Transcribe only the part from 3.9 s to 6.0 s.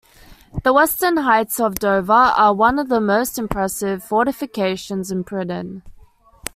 fortifications in Britain.